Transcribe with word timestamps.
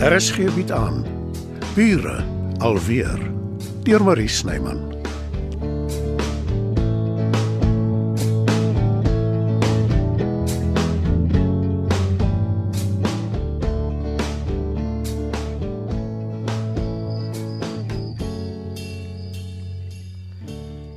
RSG 0.00 0.46
bied 0.56 0.70
aan 0.72 1.02
Bure 1.76 2.24
alweer 2.64 3.20
deur 3.84 4.00
Marie 4.00 4.28
Snyman. 4.32 4.78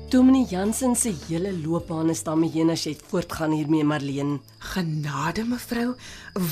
Dominee 0.08 0.46
Jansen 0.48 0.96
se 0.96 1.12
hele 1.28 1.52
loopbaan 1.52 2.10
is 2.10 2.24
daarmee 2.24 2.56
heen 2.56 2.72
as 2.72 2.88
jy 2.88 2.96
voortgaan 3.12 3.52
hiermee 3.52 3.84
Marleen. 3.84 4.38
Genade 4.74 5.44
mevrou, 5.46 5.92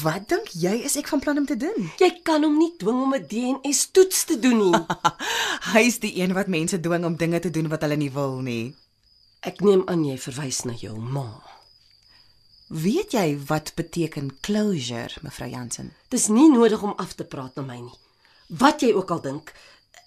wat 0.03 0.27
dink 0.29 0.51
jy 0.53 0.75
is 0.85 0.93
ek 0.99 1.07
van 1.09 1.21
plan 1.23 1.39
om 1.41 1.47
te 1.49 1.57
doen? 1.57 1.87
Jy 1.97 2.09
kan 2.27 2.43
hom 2.45 2.59
nie 2.59 2.69
dwing 2.77 2.99
om 3.01 3.15
'n 3.17 3.25
DNS-toets 3.31 4.25
te 4.29 4.37
doen 4.39 4.59
nie. 4.61 4.81
Hy's 5.73 5.97
die 6.03 6.13
een 6.21 6.35
wat 6.37 6.47
mense 6.47 6.77
dwing 6.79 7.05
om 7.05 7.17
dinge 7.17 7.39
te 7.39 7.49
doen 7.49 7.71
wat 7.73 7.81
hulle 7.81 7.97
nie 7.97 8.11
wil 8.13 8.37
nie. 8.45 8.75
Ek 9.41 9.63
neem 9.65 9.81
aan 9.89 10.05
jy 10.05 10.19
verwys 10.21 10.61
na 10.69 10.77
jou 10.77 10.99
ma. 10.99 11.41
Weet 12.69 13.17
jy 13.17 13.39
wat 13.49 13.73
beteken 13.75 14.29
closure, 14.45 15.17
mevrou 15.25 15.49
Jansen? 15.49 15.91
Dis 16.13 16.29
nie 16.29 16.49
nodig 16.51 16.81
om 16.83 16.93
af 17.01 17.17
te 17.17 17.25
praat 17.25 17.57
na 17.57 17.65
my 17.65 17.81
nie. 17.81 17.97
Wat 18.47 18.85
jy 18.85 18.93
ook 18.93 19.11
al 19.11 19.21
dink, 19.21 19.49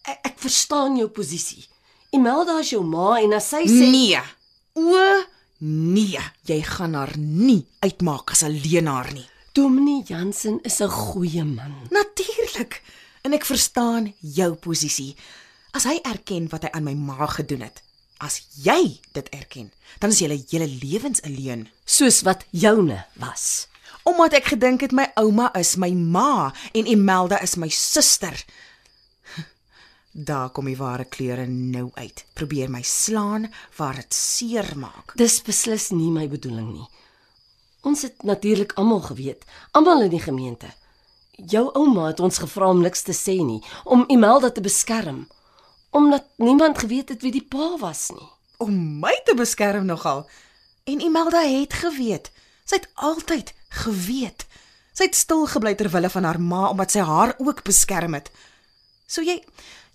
ek, 0.06 0.20
ek 0.30 0.38
verstaan 0.38 0.96
jou 0.96 1.08
posisie. 1.08 1.66
Imelda 2.14 2.60
is 2.62 2.70
jou 2.70 2.84
ma 2.86 3.18
en 3.18 3.34
as 3.34 3.50
sy 3.50 3.66
sê 3.66 3.90
Nee. 3.90 4.22
O 4.78 5.33
nee, 5.64 6.20
jy 6.44 6.60
gaan 6.62 6.94
haar 6.94 7.14
nie 7.16 7.64
uitmaak 7.80 8.30
as 8.30 8.42
'n 8.42 8.60
leenaar 8.64 9.12
nie. 9.12 9.28
Dominee 9.52 10.02
Jansen 10.02 10.58
is 10.62 10.80
'n 10.80 10.88
goeie 10.88 11.44
man. 11.44 11.74
Natuurlik. 11.90 12.82
En 13.22 13.32
ek 13.32 13.44
verstaan 13.44 14.14
jou 14.20 14.54
posisie. 14.54 15.16
As 15.70 15.84
hy 15.84 15.98
erken 16.02 16.48
wat 16.48 16.62
hy 16.62 16.70
aan 16.70 16.84
my 16.84 16.94
ma 16.94 17.26
gedoen 17.26 17.60
het, 17.60 17.82
as 18.18 18.42
jy 18.62 19.00
dit 19.12 19.28
erken, 19.28 19.72
dan 19.98 20.10
is 20.10 20.18
julle 20.18 20.44
hele 20.50 20.66
lewens 20.66 21.22
alleen. 21.22 21.68
Soos 21.84 22.22
wat 22.22 22.44
joune 22.50 23.04
was. 23.12 23.66
Omdat 24.02 24.32
ek 24.32 24.44
gedink 24.44 24.80
het 24.80 24.92
my 24.92 25.06
ouma 25.14 25.50
is 25.58 25.76
my 25.76 25.90
ma 25.90 26.52
en 26.72 26.86
Imelda 26.86 27.40
is 27.42 27.56
my 27.56 27.68
suster. 27.68 28.44
Daar 30.16 30.50
kom 30.54 30.68
die 30.70 30.76
ware 30.78 31.04
kleure 31.10 31.46
nou 31.50 31.88
uit. 31.94 32.20
Probeer 32.38 32.70
my 32.70 32.82
slaan 32.86 33.48
waar 33.76 33.96
dit 33.98 34.14
seer 34.14 34.68
maak. 34.78 35.10
Dis 35.18 35.40
beslis 35.42 35.88
nie 35.90 36.12
my 36.14 36.28
bedoeling 36.30 36.68
nie. 36.70 36.86
Ons 37.82 38.04
het 38.06 38.22
natuurlik 38.22 38.76
almal 38.78 39.00
geweet, 39.08 39.42
almal 39.74 40.06
in 40.06 40.12
die 40.14 40.22
gemeente. 40.22 40.70
Jou 41.50 41.64
ouma 41.74 42.06
het 42.12 42.22
ons 42.22 42.38
gevra 42.38 42.70
om 42.70 42.84
niks 42.84 43.02
te 43.02 43.12
sê 43.12 43.34
nie, 43.42 43.58
om 43.84 44.06
Imelda 44.06 44.52
te 44.54 44.62
beskerm, 44.62 45.26
omdat 45.90 46.30
niemand 46.38 46.78
geweet 46.78 47.10
het 47.10 47.26
wie 47.26 47.34
die 47.34 47.42
pa 47.42 47.74
was 47.82 48.06
nie. 48.14 48.30
Om 48.62 49.00
my 49.02 49.18
te 49.26 49.34
beskerm 49.34 49.90
nogal. 49.90 50.28
En 50.86 51.02
Imelda 51.02 51.42
het 51.42 51.74
geweet. 51.82 52.30
Sy 52.64 52.78
het 52.78 52.90
altyd 52.94 53.50
geweet. 53.82 54.46
Sy 54.94 55.10
het 55.10 55.18
stil 55.18 55.48
gebly 55.50 55.74
ter 55.74 55.90
wille 55.90 56.10
van 56.10 56.24
haar 56.24 56.38
ma 56.40 56.68
omdat 56.70 56.94
sy 56.94 57.02
haar 57.02 57.34
ook 57.42 57.66
beskerm 57.66 58.14
het. 58.14 58.30
So 59.10 59.26
jy 59.26 59.42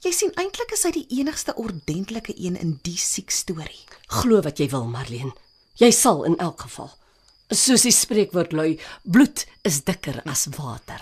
jy 0.06 0.12
sien 0.16 0.34
eintlik 0.40 0.72
is 0.76 0.86
sy 0.86 0.92
die 0.96 1.08
enigste 1.20 1.56
ordentlike 1.60 2.34
een 2.38 2.56
in 2.60 2.78
die 2.88 2.98
siek 2.98 3.32
storie. 3.32 3.86
Glo 4.08 4.42
wat 4.46 4.60
jy 4.60 4.70
wil, 4.72 4.88
Marleen. 4.90 5.34
Jy 5.80 5.92
sal 5.96 6.24
in 6.28 6.38
elk 6.40 6.66
geval. 6.68 6.92
Soos 7.50 7.86
die 7.88 7.96
spreekwoord 7.96 8.54
lui, 8.54 8.78
bloed 9.04 9.46
is 9.66 9.82
dikker 9.88 10.22
as 10.30 10.48
water. 10.58 11.02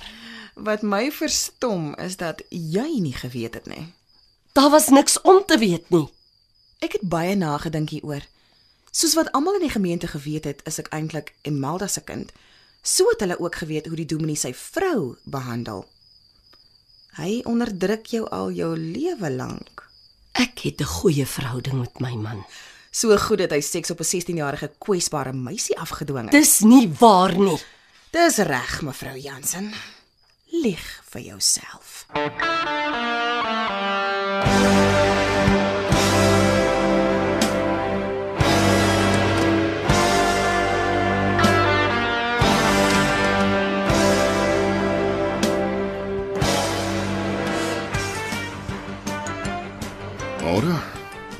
Wat 0.55 0.81
my 0.81 1.09
verstom 1.11 1.91
is 2.01 2.17
dat 2.17 2.41
jy 2.49 2.87
nie 3.03 3.13
geweet 3.13 3.57
het 3.59 3.67
nie. 3.69 3.89
Daar 4.57 4.71
was 4.73 4.89
niks 4.89 5.21
om 5.21 5.43
te 5.45 5.57
weet 5.57 5.89
nie. 5.93 6.07
Ek 6.81 6.97
het 6.97 7.05
baie 7.09 7.35
nagedink 7.35 7.91
hieroor. 7.93 8.23
Soos 8.91 9.13
wat 9.17 9.29
almal 9.37 9.59
in 9.59 9.67
die 9.67 9.73
gemeente 9.75 10.07
geweet 10.09 10.47
het, 10.49 10.63
is 10.65 10.79
ek 10.81 10.89
eintlik 10.95 11.35
Imelda 11.45 11.87
se 11.87 12.01
kind. 12.01 12.31
So 12.81 13.05
het 13.11 13.21
hulle 13.21 13.37
ook 13.39 13.59
geweet 13.61 13.85
hoe 13.91 13.99
die 13.99 14.07
dominee 14.09 14.39
sy 14.39 14.53
vrou 14.57 15.17
behandel. 15.25 15.85
Hy 17.17 17.39
onderdruk 17.49 18.11
jou 18.13 18.27
al 18.29 18.51
jou 18.53 18.75
lewe 18.77 19.29
lank. 19.33 19.81
Ek 20.37 20.59
het 20.59 20.81
'n 20.81 20.85
goeie 21.01 21.25
verhouding 21.25 21.79
met 21.79 21.99
my 21.99 22.13
man. 22.13 22.45
So 22.91 23.17
goed 23.17 23.37
dat 23.37 23.51
hy 23.51 23.61
seks 23.61 23.89
op 23.89 23.99
'n 23.99 24.03
16-jarige 24.03 24.71
kwesbare 24.77 25.33
meisie 25.33 25.79
afgedwing 25.79 26.29
het. 26.29 26.31
Dis 26.31 26.59
nie 26.59 26.93
waar 26.99 27.37
nie. 27.37 27.57
Dis 28.11 28.37
reg, 28.37 28.81
mevrou 28.81 29.17
Jansen. 29.17 29.73
Lieg 30.51 31.01
vir 31.09 31.21
jouself. 31.21 32.05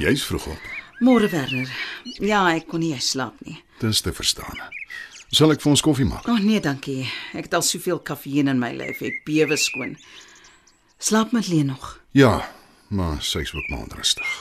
Jy's 0.08 0.24
vroeg 0.26 0.48
op. 0.48 0.68
Môre 1.04 1.30
Werner. 1.30 1.70
Ja, 2.24 2.46
ek 2.56 2.70
kon 2.72 2.82
nie 2.82 2.96
slaap 3.04 3.38
nie. 3.46 3.60
Dis 3.82 4.02
te 4.02 4.14
verstaan. 4.16 4.58
Sal 5.36 5.52
ek 5.52 5.62
vir 5.62 5.74
ons 5.74 5.84
koffie 5.84 6.08
maak? 6.08 6.26
Oh, 6.32 6.40
nee, 6.40 6.62
dankie. 6.64 7.04
Ek 7.36 7.50
het 7.50 7.58
al 7.58 7.66
soveel 7.66 8.00
kafeïn 8.00 8.48
in 8.48 8.62
my 8.62 8.72
lyf. 8.74 9.04
Ek 9.04 9.20
bewe 9.28 9.58
skoon. 9.60 9.98
Slaap 11.04 11.36
met 11.36 11.50
Leen 11.52 11.74
nog. 11.74 11.98
Ja, 12.16 12.40
maar 12.90 13.20
sy's 13.22 13.54
ook 13.54 13.68
maar 13.70 13.84
onrustig. 13.84 14.32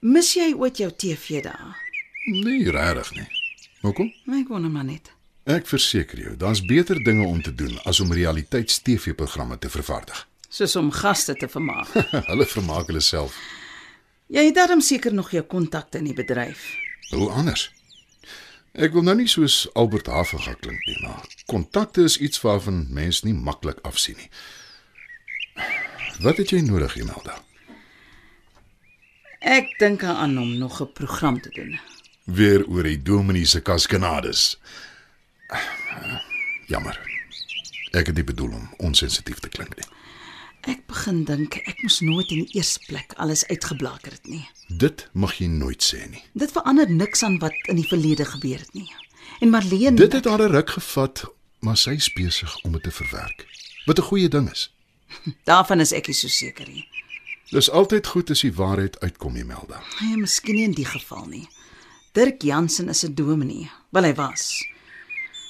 Mis 0.00 0.30
jy 0.38 0.52
ooit 0.54 0.78
jou 0.78 0.88
TV 0.94 1.42
daar? 1.42 1.74
Nee, 2.30 2.70
regtig 2.70 3.10
nie. 3.18 3.28
Hoekom? 3.82 4.12
Ek 4.38 4.48
wonder 4.48 4.70
maar 4.70 4.86
net. 4.86 5.10
Ek 5.48 5.66
verseker 5.66 6.20
jou, 6.20 6.36
daar's 6.36 6.60
beter 6.60 6.98
dinge 7.04 7.26
om 7.26 7.42
te 7.42 7.54
doen 7.54 7.78
as 7.88 8.00
om 8.04 8.12
realiteits-TV-programme 8.12 9.58
te 9.58 9.70
vervaardig. 9.72 10.27
Soos 10.48 10.76
om 10.76 10.90
gaste 10.90 11.34
te 11.34 11.48
vermaak. 11.48 11.92
Hulle 12.30 12.46
vermaak 12.46 12.86
hulle 12.88 13.02
self. 13.04 13.36
Jy 14.28 14.44
het 14.48 14.54
darm 14.56 14.80
seker 14.84 15.14
nog 15.14 15.30
jou 15.32 15.42
kontakte 15.44 15.98
in 15.98 16.08
die 16.08 16.16
bedryf. 16.16 16.74
Hoe 17.10 17.30
anders? 17.32 17.70
Ek 18.76 18.92
wil 18.92 19.02
nou 19.02 19.14
nie 19.18 19.28
soos 19.28 19.66
Albert 19.74 20.06
Haviga 20.12 20.52
klink 20.60 20.84
nie, 20.86 20.98
maar 21.02 21.24
kontakte 21.48 22.04
is 22.04 22.18
iets 22.20 22.40
waarvan 22.44 22.86
mens 22.94 23.22
nie 23.24 23.34
maklik 23.34 23.80
afsien 23.88 24.16
nie. 24.20 24.28
Wat 26.20 26.36
het 26.36 26.52
jy 26.52 26.60
nodig, 26.66 26.96
Imelda? 27.00 27.38
Ek 29.40 29.70
dink 29.78 30.02
aan 30.04 30.36
om 30.38 30.58
nog 30.58 30.80
'n 30.82 30.92
program 30.92 31.40
te 31.40 31.50
doen. 31.50 31.80
Weer 32.24 32.66
oor 32.68 32.82
die 32.82 33.02
dominee 33.02 33.44
se 33.44 33.60
kaskanades. 33.60 34.58
Jammer. 36.66 37.00
Ek 37.92 38.06
het 38.06 38.14
nie 38.14 38.24
bedoel 38.24 38.52
om 38.52 38.74
onsensitief 38.76 39.38
te 39.40 39.48
klink 39.48 39.76
nie. 39.76 39.86
Ek 40.66 40.86
begin 40.86 41.24
dink 41.24 41.56
ek 41.56 41.82
moes 41.82 42.00
nooit 42.00 42.30
in 42.30 42.44
die 42.44 42.58
eerste 42.58 42.80
plek 42.86 43.12
alles 43.16 43.46
uitgeblaker 43.46 44.12
het 44.12 44.26
nie. 44.26 44.48
Dit 44.68 45.08
mag 45.12 45.38
jy 45.38 45.46
nooit 45.46 45.82
sê 45.82 46.08
nie. 46.10 46.22
Dit 46.34 46.52
verander 46.52 46.90
niks 46.90 47.22
aan 47.22 47.38
wat 47.38 47.54
in 47.68 47.76
die 47.76 47.86
verlede 47.88 48.24
gebeur 48.24 48.58
het 48.58 48.74
nie. 48.74 48.90
En 49.40 49.50
Marlene 49.50 49.96
Dit 49.96 50.12
het 50.12 50.24
haar 50.24 50.42
'n 50.42 50.52
ruk 50.52 50.70
gevat, 50.70 51.24
maar 51.60 51.76
sy 51.76 51.90
is 51.90 52.12
besig 52.12 52.62
om 52.64 52.72
dit 52.72 52.82
te 52.82 52.90
verwerk. 52.90 53.46
Wat 53.86 53.98
'n 53.98 54.02
goeie 54.10 54.28
ding 54.28 54.50
is. 54.50 54.72
daarvan 55.44 55.80
is 55.80 55.92
ek 55.92 56.06
nie 56.06 56.14
so 56.14 56.28
seker 56.28 56.68
nie. 56.68 56.88
Dis 57.50 57.70
altyd 57.70 58.06
goed 58.06 58.30
as 58.30 58.40
die 58.40 58.52
waarheid 58.52 59.00
uitkom, 59.00 59.36
Imelda. 59.36 59.80
Nee, 60.00 60.16
miskien 60.16 60.54
nie 60.54 60.64
in 60.64 60.74
die 60.76 60.84
geval 60.84 61.24
nie. 61.26 61.48
Dirk 62.12 62.42
Jansen 62.42 62.88
is 62.88 63.04
'n 63.04 63.14
dominee, 63.14 63.70
wel 63.90 64.02
hy 64.02 64.14
was. 64.14 64.64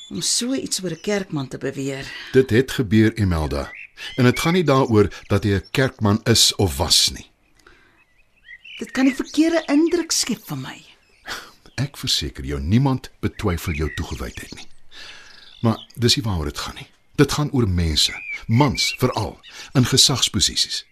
Om 0.09 0.21
so 0.21 0.55
iets 0.55 0.83
oor 0.83 0.91
'n 0.91 1.01
kerkman 1.01 1.49
te 1.49 1.59
beweer. 1.59 2.13
Dit 2.33 2.51
het 2.51 2.71
gebeur, 2.73 3.17
Imelda. 3.17 3.73
En 4.17 4.25
dit 4.25 4.41
gaan 4.41 4.53
nie 4.53 4.65
daaroor 4.65 5.09
dat 5.27 5.45
hy 5.45 5.51
'n 5.51 5.71
kerkman 5.71 6.21
is 6.25 6.55
of 6.57 6.77
was 6.77 7.09
nie. 7.09 7.31
Dit 8.79 8.91
kan 8.91 9.07
'n 9.07 9.15
verkeerde 9.15 9.63
indruk 9.67 10.11
skep 10.11 10.41
vir 10.47 10.57
my. 10.57 10.85
Ek 11.75 11.97
verseker 11.97 12.45
jou, 12.45 12.61
niemand 12.61 13.11
betwyfel 13.21 13.73
jou 13.73 13.95
toegewydheid 13.95 14.55
nie. 14.55 14.67
Maar 15.61 15.87
dis 15.95 16.17
nie 16.17 16.25
waaroor 16.25 16.45
dit 16.45 16.59
gaan 16.59 16.75
nie. 16.75 16.91
Dit 17.15 17.33
gaan 17.33 17.51
oor 17.53 17.69
mense, 17.69 18.13
mans 18.47 18.95
veral 18.99 19.41
in 19.73 19.85
gesagsposisies. 19.85 20.87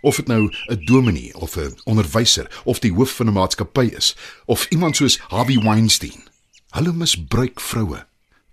Of 0.00 0.16
dit 0.16 0.26
nou 0.26 0.52
'n 0.66 0.84
dominee 0.84 1.34
of 1.34 1.56
'n 1.56 1.80
onderwyser 1.84 2.60
of 2.64 2.78
die 2.78 2.92
hoof 2.92 3.10
van 3.10 3.26
'n 3.26 3.32
maatskappy 3.32 3.86
is 3.96 4.16
of 4.44 4.66
iemand 4.68 4.96
soos 4.96 5.18
Harvey 5.18 5.58
Weinstein. 5.58 6.28
Hulle 6.70 6.92
misbruik 6.92 7.60
vroue 7.60 8.06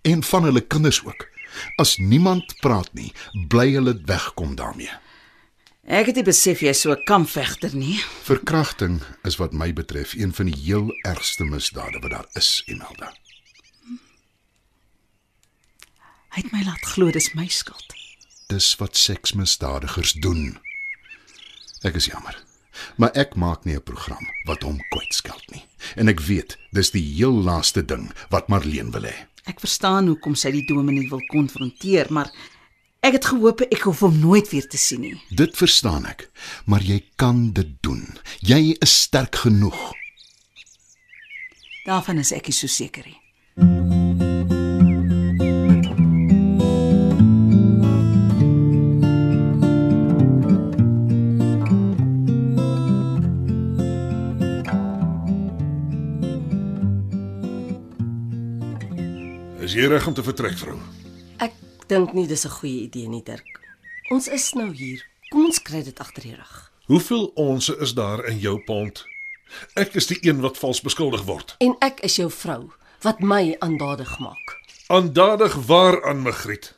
en 0.05 0.21
van 0.23 0.43
hulle 0.47 0.61
kinders 0.61 1.01
ook. 1.05 1.27
As 1.81 1.97
niemand 1.97 2.55
praat 2.61 2.91
nie, 2.93 3.11
bly 3.49 3.71
hulle 3.73 3.95
wegkom 4.05 4.55
daarmee. 4.59 4.91
Ek 5.85 6.09
het 6.09 6.17
nie 6.17 6.25
besef 6.25 6.61
jy's 6.65 6.81
so 6.81 6.91
'n 6.91 7.03
kampvegter 7.05 7.75
nie. 7.75 7.99
Verkrachting 8.23 9.01
is 9.23 9.37
wat 9.37 9.53
my 9.53 9.73
betref 9.73 10.13
een 10.13 10.33
van 10.33 10.45
die 10.45 10.59
heel 10.63 10.89
ergste 11.05 11.43
misdade 11.45 11.99
wat 12.01 12.11
daar 12.11 12.27
is, 12.33 12.63
Imelda. 12.65 13.13
Hy 16.35 16.41
het 16.41 16.51
my 16.51 16.63
laat 16.65 16.85
glo 16.85 17.11
dis 17.11 17.33
my 17.33 17.47
skuld. 17.47 17.93
dis 18.47 18.75
wat 18.77 18.97
seksmisdadigers 18.97 20.11
doen. 20.21 20.57
Ek 21.81 21.95
is 21.95 22.05
jammer. 22.05 22.37
Maar 22.99 23.11
ek 23.15 23.35
maak 23.35 23.63
nie 23.65 23.75
'n 23.75 23.83
program 23.83 24.25
wat 24.45 24.61
hom 24.61 24.77
kwytskeld 24.89 25.51
nie. 25.51 25.65
En 25.95 26.07
ek 26.07 26.19
weet, 26.19 26.57
dis 26.71 26.91
die 26.91 27.15
heel 27.15 27.33
laaste 27.33 27.85
ding 27.85 28.11
wat 28.29 28.47
Marlene 28.47 28.91
wil 28.91 29.03
hê. 29.03 29.25
Ek 29.45 29.59
verstaan 29.61 30.07
hoekom 30.09 30.33
sy 30.33 30.49
die 30.55 30.63
dominee 30.65 31.05
wil 31.11 31.21
konfronteer, 31.29 32.09
maar 32.09 32.31
ek 33.05 33.19
het 33.19 33.27
gehoop 33.29 33.61
ek 33.67 33.83
hoef 33.85 34.01
hom 34.07 34.17
nooit 34.23 34.49
weer 34.49 34.65
te 34.65 34.79
sien 34.81 35.03
nie. 35.05 35.13
Dit 35.29 35.53
verstaan 35.59 36.07
ek, 36.09 36.25
maar 36.65 36.81
jy 36.81 37.03
kan 37.21 37.51
dit 37.53 37.75
doen. 37.85 38.01
Jy 38.41 38.73
is 38.81 38.95
sterk 39.05 39.37
genoeg. 39.45 39.91
Daarvan 41.85 42.17
is 42.25 42.33
ek 42.33 42.49
nie 42.49 42.57
so 42.57 42.71
seker 42.71 43.05
nie. 43.05 44.04
Jy 59.75 59.87
reg 59.91 60.07
om 60.07 60.13
te 60.15 60.23
vertrek, 60.23 60.55
vrou? 60.59 60.77
Ek 61.43 61.55
dink 61.91 62.13
nie 62.13 62.27
dis 62.27 62.45
'n 62.45 62.57
goeie 62.59 62.81
idee 62.87 63.07
nie, 63.07 63.23
Dirk. 63.23 63.59
Ons 64.11 64.27
is 64.27 64.53
nou 64.53 64.71
hier. 64.73 65.03
Kom 65.29 65.45
ons 65.45 65.61
kry 65.61 65.83
dit 65.83 65.99
agter 65.99 66.23
die 66.23 66.35
rug. 66.35 66.71
Hoeveel 66.85 67.31
onsse 67.35 67.77
is 67.79 67.93
daar 67.93 68.25
in 68.25 68.39
jou 68.39 68.59
pond? 68.63 69.05
Ek 69.75 69.95
is 69.95 70.07
die 70.07 70.17
een 70.21 70.41
wat 70.41 70.57
vals 70.57 70.81
beskuldig 70.81 71.23
word. 71.23 71.55
En 71.59 71.75
ek 71.79 71.99
is 71.99 72.15
jou 72.15 72.31
vrou 72.31 72.71
wat 73.01 73.19
my 73.19 73.55
aandadig 73.59 74.19
maak. 74.19 74.57
Aandadig 74.87 75.53
waaraan, 75.53 76.21
Magriet. 76.21 76.75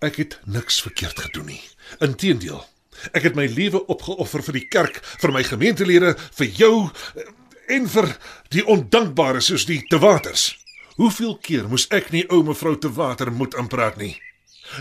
Ek 0.00 0.16
het 0.16 0.38
niks 0.44 0.80
verkeerd 0.80 1.18
gedoen 1.18 1.46
nie. 1.46 1.60
Inteendeel, 2.00 2.64
ek 3.12 3.22
het 3.22 3.34
my 3.34 3.46
lewe 3.46 3.86
opgeoffer 3.86 4.42
vir 4.42 4.52
die 4.52 4.68
kerk, 4.68 5.04
vir 5.20 5.32
my 5.32 5.42
gemeentelede, 5.44 6.16
vir 6.32 6.46
jou 6.46 6.90
eh, 7.16 7.28
en 7.76 7.88
vir 7.88 8.16
die 8.48 8.64
ondankbare 8.66 9.40
soos 9.40 9.66
die 9.68 9.82
te 9.88 9.98
waters. 9.98 10.59
Hoeveel 11.00 11.38
keer 11.40 11.64
moes 11.64 11.86
ek 11.96 12.10
nie 12.12 12.26
ou 12.28 12.42
mevrou 12.44 12.74
te 12.76 12.90
water 12.92 13.30
moet 13.32 13.54
aanpraat 13.56 13.96
nie? 13.96 14.12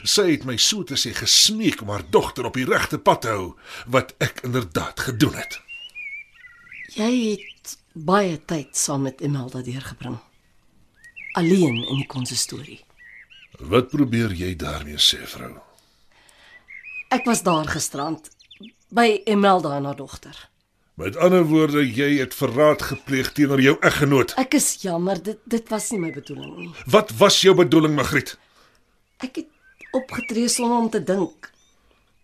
Sy 0.03 0.25
het 0.33 0.43
my 0.43 0.57
so 0.59 0.83
te 0.83 0.97
sê 0.99 1.13
gesmeek 1.15 1.79
om 1.85 1.93
haar 1.93 2.03
dogter 2.11 2.49
op 2.49 2.59
die 2.59 2.65
regte 2.67 2.99
pad 2.99 3.21
te 3.23 3.31
hou, 3.31 3.45
wat 3.87 4.11
ek 4.19 4.43
inderdaad 4.43 4.99
gedoen 5.07 5.37
het. 5.39 5.61
Jy 6.97 7.13
het 7.31 7.77
baie 7.95 8.35
tyd 8.51 8.75
saam 8.75 9.07
met 9.07 9.23
Imelda 9.23 9.63
deurgebring. 9.63 10.19
Alleen 11.39 11.79
in 11.85 12.01
die 12.01 12.09
konsistorie. 12.11 12.81
Wat 13.71 13.87
probeer 13.87 14.35
jy 14.35 14.51
daarmee 14.59 14.99
sê, 14.99 15.23
vrou? 15.23 15.53
Ek 17.15 17.23
was 17.31 17.45
daar 17.47 17.71
gisterand 17.71 18.27
by 18.91 19.21
Imelda 19.23 19.77
en 19.79 19.87
haar 19.87 19.97
dogter. 20.03 20.35
Met 20.99 21.15
ander 21.15 21.45
woorde, 21.47 21.79
jy 21.95 22.17
het 22.19 22.33
verraad 22.35 22.81
gepleeg 22.83 23.29
teenoor 23.31 23.61
jou 23.63 23.77
eggenoot. 23.87 24.33
Ek 24.41 24.57
is 24.57 24.81
jammer, 24.81 25.21
dit 25.23 25.37
dit 25.47 25.69
was 25.71 25.85
nie 25.93 25.99
my 26.01 26.09
bedoeling 26.11 26.57
nie. 26.57 26.71
Wat 26.91 27.13
was 27.21 27.37
jou 27.39 27.53
bedoeling, 27.55 27.93
Magriet? 27.95 28.33
Ek 29.23 29.39
het 29.39 29.95
opgetree 29.95 30.49
sonder 30.51 30.81
om 30.83 30.89
te 30.91 30.99
dink. 31.03 31.47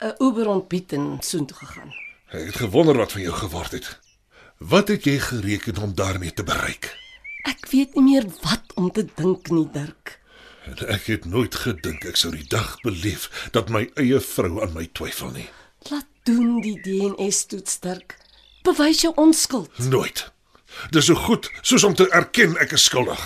'n 0.04 0.12
Uber 0.20 0.50
ontbied 0.52 0.92
en 0.94 1.06
soontoe 1.24 1.56
gegaan. 1.58 1.94
Ek 2.36 2.50
het 2.52 2.56
gewonder 2.66 2.98
wat 3.00 3.16
van 3.16 3.22
jou 3.22 3.34
geword 3.34 3.72
het. 3.72 3.88
Wat 4.58 4.92
het 4.92 5.08
jy 5.08 5.20
gereken 5.20 5.80
om 5.80 5.96
daarmee 5.96 6.34
te 6.34 6.44
bereik? 6.44 6.92
Ek 7.48 7.72
weet 7.72 7.96
nie 7.96 8.04
meer 8.04 8.28
wat 8.42 8.76
om 8.76 8.92
te 8.92 9.08
dink 9.16 9.50
nie, 9.50 9.70
Dirk. 9.72 10.20
En 10.66 10.88
ek 10.88 11.08
het 11.08 11.26
nooit 11.26 11.56
gedink 11.56 12.04
ek 12.04 12.20
sou 12.20 12.36
die 12.36 12.48
dag 12.50 12.76
beleef 12.84 13.48
dat 13.52 13.70
my 13.70 13.88
eie 13.96 14.20
vrou 14.20 14.62
aan 14.62 14.74
my 14.74 14.90
twyfel 14.92 15.32
nie. 15.32 15.48
Laat 15.90 16.08
doen 16.24 16.60
die 16.62 16.76
DNA-toets, 16.82 17.80
Dirk. 17.80 18.20
Bewys 18.66 19.02
jou 19.02 19.14
onskuld. 19.16 19.78
Nooit. 19.78 20.32
Dis 20.90 21.06
so 21.06 21.16
goed 21.16 21.52
soos 21.62 21.84
om 21.84 21.94
te 21.96 22.08
erken 22.10 22.58
ek 22.58 22.74
is 22.76 22.88
skuldig. 22.90 23.22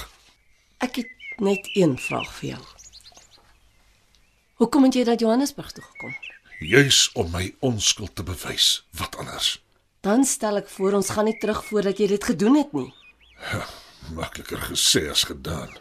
Ek 0.83 0.99
het 0.99 1.39
net 1.39 1.69
een 1.73 1.95
vraag 1.99 2.27
vir 2.39 2.49
jou. 2.49 2.61
Hoekom 4.59 4.83
het 4.89 4.99
jy 4.99 5.05
dat 5.07 5.23
Johannesburg 5.23 5.71
toe 5.71 5.83
gekom? 5.83 6.15
Juis 6.59 7.07
om 7.15 7.31
my 7.31 7.45
onskuld 7.63 8.15
te 8.19 8.23
bewys. 8.27 8.83
Wat 8.99 9.15
anders? 9.15 9.55
Dan 10.03 10.25
stel 10.27 10.59
ek 10.59 10.67
voor 10.75 10.99
ons 10.99 11.09
gaan 11.15 11.29
nie 11.31 11.37
terug 11.39 11.63
voordat 11.71 11.99
jy 11.99 12.11
dit 12.11 12.31
gedoen 12.33 12.59
het 12.59 12.75
nie. 12.75 12.91
Makliker 14.15 14.59
gesê 14.67 15.07
as 15.11 15.23
gedaan. 15.31 15.71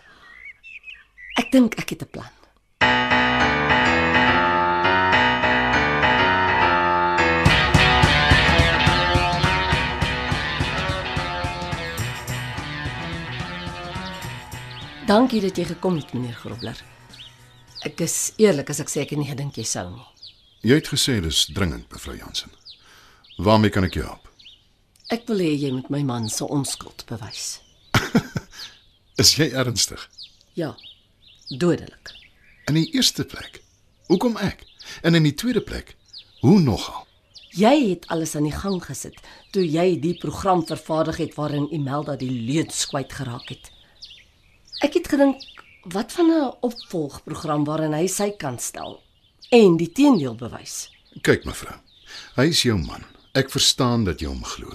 Ek 1.38 1.50
dink 1.50 1.74
ek 1.82 1.98
het 1.98 2.02
'n 2.06 2.10
plan. 2.14 3.17
Dankie 15.08 15.40
dat 15.40 15.56
jy 15.56 15.64
gekom 15.64 15.94
het, 15.96 16.10
meneer 16.12 16.34
Grobler. 16.36 16.76
Ek 17.88 18.02
is 18.04 18.34
eerlik 18.36 18.68
as 18.68 18.82
ek 18.82 18.90
sê 18.92 19.00
ek 19.06 19.14
het 19.14 19.20
nie 19.22 19.30
gedink 19.30 19.56
jy 19.56 19.62
sou 19.64 19.86
nie. 19.88 20.04
Jy 20.68 20.76
het 20.82 20.90
gesê 20.92 21.14
dis 21.24 21.46
dringend, 21.56 21.86
mevrou 21.88 22.12
Jansen. 22.18 22.52
Waarmee 23.40 23.72
kan 23.72 23.86
ek 23.88 23.96
jou 23.96 24.04
help? 24.04 24.26
Ek 25.08 25.24
wil 25.30 25.40
hê 25.40 25.54
jy 25.54 25.70
moet 25.72 25.88
my 25.94 26.02
man 26.04 26.26
se 26.28 26.44
onskuld 26.44 27.06
bewys. 27.08 27.46
Is 29.22 29.32
jy 29.38 29.48
ernstig? 29.56 30.04
Ja. 30.60 30.74
Dodelik. 31.48 32.12
In 32.68 32.76
die 32.76 32.90
eerste 32.92 33.24
plek, 33.24 33.62
hoekom 34.12 34.36
ek? 34.44 34.66
En 35.00 35.16
in 35.16 35.24
die 35.24 35.32
tweede 35.32 35.64
plek, 35.64 35.94
hoe 36.44 36.58
nogal? 36.60 37.06
Jy 37.56 37.72
het 37.94 38.04
alles 38.12 38.36
aan 38.36 38.50
die 38.50 38.52
gang 38.52 38.76
gesit 38.84 39.16
toe 39.56 39.64
jy 39.64 39.94
die 40.04 40.18
program 40.20 40.66
vervaardig 40.68 41.24
het 41.24 41.40
waarin 41.40 41.72
Imelda 41.72 42.20
die 42.20 42.28
leuns 42.44 42.84
kwyt 42.92 43.16
geraak 43.16 43.48
het. 43.56 43.72
Ek 44.84 44.94
het 44.94 45.08
gedink 45.10 45.42
wat 45.82 46.12
van 46.12 46.30
'n 46.30 46.54
opvolgprogram 46.60 47.64
waarin 47.64 47.92
hy 47.92 48.06
sy 48.06 48.30
kant 48.30 48.62
stel 48.62 49.02
en 49.50 49.76
die 49.76 49.92
teendeel 49.92 50.34
bewys. 50.34 50.90
Kyk 51.22 51.44
mevrou, 51.44 51.74
hy 52.36 52.46
is 52.48 52.62
jou 52.62 52.78
man. 52.78 53.04
Ek 53.34 53.50
verstaan 53.50 54.04
dat 54.04 54.20
jy 54.20 54.26
hom 54.26 54.44
glo. 54.44 54.70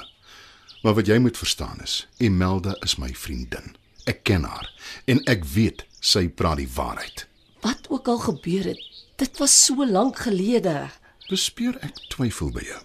Maar 0.83 0.93
wat 0.93 1.07
jy 1.07 1.17
moet 1.19 1.37
verstaan 1.37 1.79
is, 1.83 2.07
Imelda 2.17 2.75
is 2.81 2.97
my 2.97 3.13
vriendin. 3.13 3.75
Ek 4.05 4.23
ken 4.23 4.43
haar 4.43 4.67
en 5.05 5.21
ek 5.25 5.45
weet 5.45 5.85
sy 5.99 6.27
praat 6.27 6.57
die 6.57 6.67
waarheid. 6.75 7.27
Wat 7.61 7.87
ook 7.89 8.07
al 8.07 8.19
gebeur 8.19 8.63
het, 8.63 8.81
dit 9.15 9.37
was 9.37 9.65
so 9.65 9.85
lank 9.85 10.17
gelede. 10.17 10.89
Bespeur 11.29 11.77
ek 11.81 11.95
twyfel 12.09 12.51
by 12.51 12.63
jou? 12.67 12.81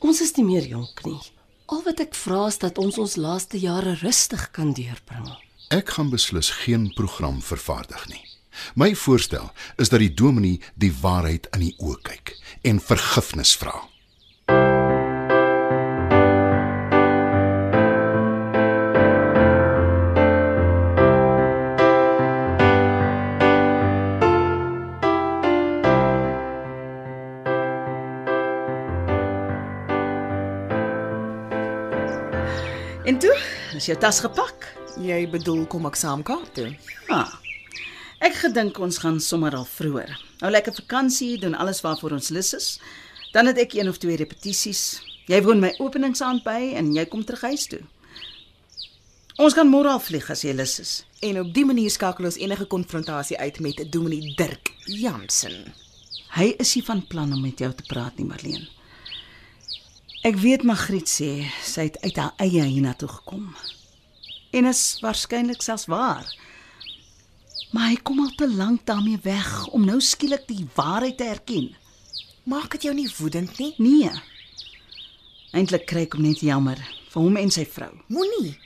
Ons 0.00 0.20
is 0.20 0.32
nie 0.36 0.44
meer 0.44 0.64
jonk 0.64 1.04
nie. 1.04 1.20
Al 1.66 1.82
wat 1.82 2.00
ek 2.00 2.14
vra 2.14 2.46
is 2.46 2.58
dat 2.58 2.78
ons 2.78 2.98
ons 2.98 3.16
laaste 3.16 3.58
jare 3.58 3.94
rustig 4.00 4.50
kan 4.50 4.72
deurbring. 4.72 5.28
Ek 5.70 5.88
gaan 5.94 6.08
beslis 6.10 6.48
geen 6.50 6.88
program 6.94 7.42
vervaardig 7.42 8.08
nie. 8.08 8.24
My 8.74 8.94
voorstel 8.94 9.52
is 9.76 9.88
dat 9.88 10.02
die 10.02 10.14
dominee 10.14 10.58
die 10.74 10.90
waarheid 11.00 11.46
in 11.54 11.62
die 11.62 11.76
oë 11.78 12.00
kyk 12.02 12.32
en 12.66 12.82
vergifnis 12.82 13.54
vra. 13.54 13.76
En 33.06 33.22
toe, 33.22 33.38
is 33.78 33.86
jou 33.86 33.98
tas 34.02 34.18
gepak? 34.26 34.79
Jy 34.98 35.28
bedoel 35.30 35.66
kom 35.70 35.86
ek 35.86 35.98
saam 35.98 36.24
Kaap 36.26 36.48
toe? 36.56 36.72
Ah. 37.12 37.30
Ek 38.20 38.34
gedink 38.42 38.78
ons 38.82 38.98
gaan 39.00 39.20
sommer 39.22 39.54
al 39.54 39.68
vroeër. 39.68 40.10
Nou 40.42 40.50
lekker 40.50 40.74
vakansie, 40.82 41.38
doen 41.38 41.54
alles 41.54 41.80
waarvoor 41.84 42.16
ons 42.18 42.32
lus 42.34 42.50
is. 42.56 42.68
Dan 43.32 43.46
het 43.46 43.60
ek 43.62 43.76
een 43.78 43.88
of 43.88 44.00
twee 44.02 44.18
repetisies. 44.18 45.00
Jy 45.30 45.38
woon 45.46 45.62
my 45.62 45.70
openingsaand 45.78 46.42
by 46.44 46.74
en 46.80 46.90
jy 46.96 47.06
kom 47.06 47.22
terug 47.24 47.46
huis 47.46 47.68
toe. 47.70 47.80
Ons 49.40 49.54
gaan 49.56 49.70
môre 49.70 49.92
al 49.94 50.02
vlieg 50.02 50.26
as 50.32 50.42
jy 50.44 50.52
lus 50.58 50.74
is. 50.82 50.94
En 51.24 51.38
op 51.40 51.54
die 51.54 51.64
manier 51.64 51.92
skakel 51.92 52.26
ons 52.28 52.40
enige 52.40 52.66
konfrontasie 52.68 53.38
uit 53.38 53.60
met 53.64 53.84
Dominee 53.92 54.34
Dirk 54.36 54.74
Jansen. 54.90 55.70
Hy 56.34 56.52
is 56.60 56.74
nie 56.76 56.84
van 56.84 57.06
plan 57.06 57.32
om 57.32 57.40
met 57.40 57.62
jou 57.62 57.70
te 57.72 57.86
praat 57.88 58.18
nie, 58.18 58.26
Marlene. 58.28 58.66
Ek 60.26 60.36
weet 60.36 60.66
Magriet 60.68 61.08
sê 61.08 61.46
sy 61.64 61.88
het 61.88 61.96
uit 62.04 62.16
haar 62.20 62.34
eie 62.42 62.66
hiernatoe 62.68 63.08
gekom. 63.08 63.46
En 64.50 64.66
is 64.66 64.98
waarskynlik 65.00 65.62
selfs 65.62 65.86
waar. 65.86 66.26
Maar 67.70 67.92
hy 67.92 67.98
kom 68.02 68.18
al 68.20 68.32
te 68.36 68.48
lank 68.50 68.86
daarmee 68.86 69.18
weg 69.22 69.66
om 69.70 69.84
nou 69.86 70.00
skielik 70.02 70.48
die 70.48 70.66
waarheid 70.74 71.16
te 71.16 71.24
erken. 71.24 71.70
Maak 72.42 72.72
dit 72.74 72.88
jou 72.88 72.94
nie 72.94 73.10
woedend 73.18 73.58
nie? 73.58 73.74
Nee. 73.78 74.10
Eintlik 75.54 75.86
kry 75.90 76.06
ek 76.06 76.16
hom 76.18 76.26
net 76.26 76.42
jammer 76.42 76.78
vir 77.10 77.22
hom 77.22 77.38
en 77.38 77.50
sy 77.54 77.64
vrou. 77.66 77.90
Moenie. 78.10 78.56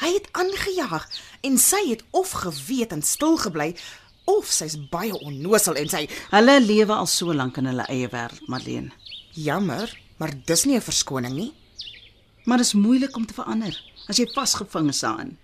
Hy 0.00 0.12
het 0.16 0.28
aangejaag 0.36 1.06
en 1.44 1.58
sy 1.60 1.80
het 1.90 2.04
of 2.16 2.32
geweet 2.42 2.92
en 2.96 3.02
stil 3.04 3.36
gebly 3.40 3.74
of 4.28 4.48
sy's 4.52 4.76
baie 4.92 5.12
onnosel 5.12 5.76
en 5.80 5.88
sy 5.92 6.06
Hulle 6.30 6.56
lewe 6.64 6.96
al 6.96 7.08
so 7.10 7.34
lank 7.36 7.58
in 7.60 7.68
hulle 7.68 7.84
eie 7.92 8.08
wêreld, 8.08 8.46
Marlene. 8.48 8.92
jammer, 9.34 9.88
maar 10.18 10.32
dis 10.46 10.64
nie 10.64 10.76
'n 10.76 10.82
verskoning 10.82 11.34
nie. 11.34 11.52
Maar 12.44 12.56
dit 12.62 12.66
is 12.66 12.72
moeilik 12.78 13.16
om 13.16 13.26
te 13.26 13.34
verander 13.34 13.76
as 14.10 14.18
jy 14.18 14.26
vasgevang 14.34 14.88
is 14.90 15.00
daarin. 15.04 15.36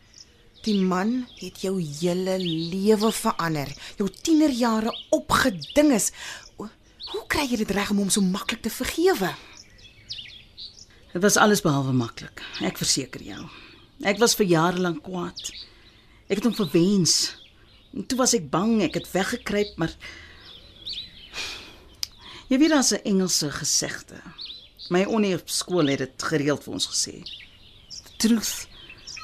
Die 0.66 0.80
man 0.82 1.26
het 1.38 1.60
jou 1.62 1.76
hele 1.78 2.38
lewe 2.40 3.12
verander. 3.12 3.70
Jou 3.96 4.08
tienerjare 4.10 4.90
opgeding 5.14 5.92
is. 5.94 6.10
O, 6.58 6.66
Hoe 7.12 7.22
kry 7.30 7.44
jy 7.46 7.56
dit 7.56 7.70
reg 7.70 7.90
om 7.90 8.00
hom 8.02 8.10
so 8.10 8.20
maklik 8.20 8.62
te 8.64 8.70
vergewe? 8.70 9.30
Dit 11.12 11.22
was 11.22 11.36
alles 11.36 11.62
behalwe 11.62 11.92
maklik. 11.92 12.42
Ek 12.66 12.76
verseker 12.80 13.22
jou. 13.22 13.44
Ek 14.02 14.18
was 14.18 14.34
vir 14.34 14.46
jare 14.50 14.82
lank 14.82 15.04
kwaad. 15.06 15.52
Ek 16.28 16.40
het 16.40 16.44
hom 16.44 16.56
verwens. 16.58 17.36
En 17.94 18.04
toe 18.06 18.18
was 18.18 18.34
ek 18.34 18.50
bang, 18.50 18.80
ek 18.82 18.94
het 18.94 19.12
weggekruip, 19.12 19.76
maar 19.78 19.94
Jy 22.46 22.58
weet 22.62 22.70
daar's 22.70 22.92
'n 22.92 23.02
Engelse 23.04 23.50
gesegde. 23.50 24.20
My 24.88 25.02
onnie 25.04 25.34
op 25.34 25.48
skool 25.50 25.90
het 25.90 25.98
dit 25.98 26.26
gereeld 26.30 26.62
vir 26.62 26.76
ons 26.76 26.86
gesê. 26.86 27.16
Truth 28.22 28.68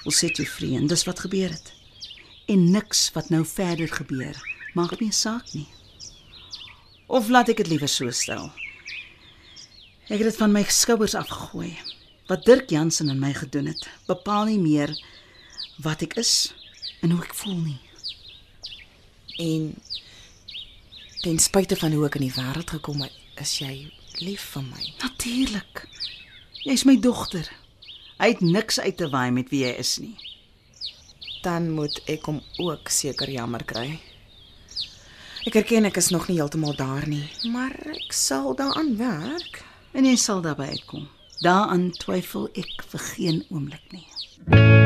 will 0.02 0.14
set 0.14 0.40
you 0.40 0.48
free 0.48 0.76
en 0.76 0.88
dis 0.90 1.04
wat 1.06 1.22
gebeur 1.22 1.52
het. 1.52 1.72
En 2.50 2.70
niks 2.70 3.10
wat 3.14 3.30
nou 3.30 3.44
verder 3.46 3.88
gebeur 3.88 4.38
maak 4.74 4.98
nie 5.00 5.12
saak 5.12 5.52
nie. 5.54 5.68
Of 7.06 7.28
laat 7.28 7.52
ek 7.52 7.62
dit 7.62 7.74
liewer 7.74 7.90
so 7.90 8.10
stel. 8.10 8.50
Ek 10.10 10.18
het 10.18 10.28
dit 10.32 10.40
van 10.40 10.52
my 10.52 10.64
skouers 10.68 11.14
afgegooi. 11.14 11.70
Wat 12.30 12.44
Dirk 12.46 12.70
Jansen 12.70 13.10
aan 13.10 13.20
my 13.20 13.32
gedoen 13.36 13.68
het, 13.70 13.86
bepaal 14.08 14.48
nie 14.50 14.58
meer 14.58 14.92
wat 15.82 16.02
ek 16.02 16.16
is 16.20 16.52
en 17.02 17.14
hoe 17.14 17.22
ek 17.22 17.34
voel 17.36 17.58
nie. 17.60 17.80
En 19.42 19.72
ten 21.22 21.38
spyte 21.38 21.76
van 21.78 21.94
hoe 21.94 22.06
ek 22.08 22.18
in 22.18 22.28
die 22.28 22.34
wêreld 22.34 22.74
gekom 22.74 23.02
het, 23.04 23.14
is 23.42 23.58
jy 23.62 23.90
lief 24.22 24.44
vir 24.54 24.64
my. 24.70 24.84
Natuurlik. 25.02 25.86
Jy's 26.62 26.84
my 26.86 26.96
dogter. 27.00 27.48
Hy 28.22 28.28
het 28.34 28.42
niks 28.44 28.78
uit 28.80 28.96
te 28.96 29.08
waai 29.10 29.30
met 29.34 29.50
wie 29.50 29.64
jy 29.64 29.72
is 29.82 29.96
nie. 30.02 30.14
Dan 31.42 31.72
moet 31.74 31.98
ek 32.10 32.28
hom 32.30 32.38
ook 32.62 32.92
seker 32.92 33.30
jammer 33.30 33.64
kry. 33.66 33.98
Ek 35.42 35.58
erken 35.58 35.88
ek 35.88 35.98
is 35.98 36.12
nog 36.14 36.28
nie 36.30 36.38
heeltemal 36.38 36.76
daar 36.78 37.08
nie, 37.10 37.24
maar 37.50 37.74
ek 37.90 38.14
sal 38.14 38.54
daaraan 38.54 38.94
werk. 39.00 39.64
En 39.92 40.06
jy 40.06 40.14
sal 40.16 40.44
daarby 40.44 40.70
uitkom. 40.76 41.08
Daaraan 41.42 41.90
twyfel 41.98 42.46
ek 42.54 42.86
vir 42.92 43.06
geen 43.10 43.42
oomblik 43.50 43.90
nie. 43.90 44.81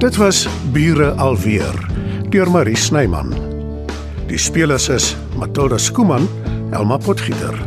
Dit 0.00 0.16
was 0.16 0.48
Bure 0.72 1.10
alweer 1.20 1.74
deur 2.32 2.50
Marie 2.50 2.76
Snyman. 2.76 3.34
Die 4.30 4.38
spelers 4.38 4.88
is 4.88 5.16
Matilda 5.36 5.76
Skuman, 5.78 6.28
Elma 6.72 6.96
Potgieter, 6.96 7.58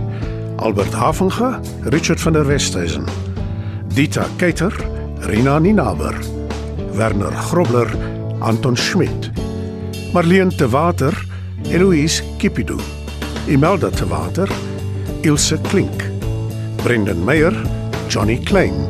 Albert 0.58 0.96
Havenga, 0.98 1.60
Richard 1.84 2.22
van 2.22 2.34
der 2.34 2.48
Westhuizen, 2.48 3.06
Dita 3.94 4.25
Keiter, 4.38 4.74
Rina 5.30 5.60
Ninaber, 5.60 6.16
Werner 6.98 7.32
Grobler, 7.52 7.88
Anton 8.40 8.78
Schmidt, 8.78 9.32
Marlene 10.13 10.58
te 10.58 10.72
Water, 10.72 11.13
Eloise 11.70 12.24
Kipidu, 12.40 12.80
Imelda 13.48 13.92
te 13.92 14.10
Water, 14.10 14.50
Ilse 15.22 15.62
Klink, 15.70 16.10
Brendan 16.84 17.24
Meyer, 17.24 17.54
Johnny 18.10 18.40
Klein, 18.40 18.88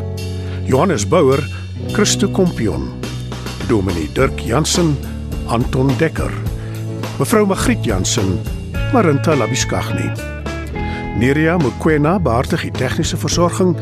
Johannes 0.66 1.06
Bouwer, 1.06 1.44
Christo 1.92 2.30
Kompion. 2.30 3.03
Dominee 3.74 4.10
Dirk 4.14 4.38
Jansen, 4.46 4.94
Anton 5.50 5.88
Dekker. 5.98 6.30
Mevrou 7.18 7.48
Magriet 7.50 7.82
Jansen, 7.86 8.36
Marinta 8.94 9.34
Labiskagni. 9.34 10.12
Neria 11.18 11.56
Mokoena 11.58 12.20
behartig 12.22 12.68
die 12.68 12.74
tegniese 12.78 13.18
versorging 13.18 13.74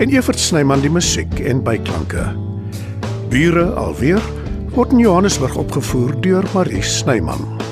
en 0.00 0.14
Evert 0.16 0.40
Snyman 0.40 0.80
die 0.80 0.88
musiek 0.88 1.42
en 1.44 1.60
byklanke. 1.66 2.24
Bure 3.28 3.66
alweer 3.76 4.24
word 4.72 4.96
in 4.96 5.04
Johannesburg 5.04 5.60
opgevoer 5.60 6.16
deur 6.24 6.48
Marie 6.56 6.80
Snyman. 6.80 7.63